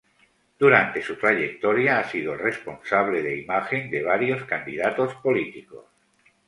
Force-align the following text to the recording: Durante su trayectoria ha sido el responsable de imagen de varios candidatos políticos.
Durante 0.57 1.03
su 1.03 1.15
trayectoria 1.15 1.99
ha 1.99 2.03
sido 2.05 2.33
el 2.33 2.39
responsable 2.39 3.21
de 3.21 3.37
imagen 3.37 3.91
de 3.91 4.01
varios 4.01 4.43
candidatos 4.45 5.13
políticos. 5.21 5.85